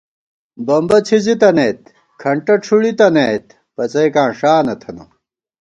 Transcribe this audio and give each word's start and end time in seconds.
بمبہ 0.65 0.97
څِھزِی 1.07 1.35
تنَئیت، 1.41 1.81
کھنٹہ 2.21 2.53
ڄُھوڑِی 2.63 2.91
تنَئیت، 2.99 3.45
پڅَئیکاں 3.75 4.29
ݭا 4.37 4.53
نَتھنہ 4.65 5.03